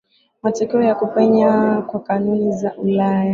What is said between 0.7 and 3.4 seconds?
ya kupenya kwa kanuni za Ulaya